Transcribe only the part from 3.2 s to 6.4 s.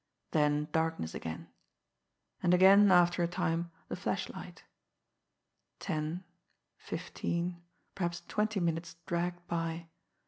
a time, the flashlight. Ten,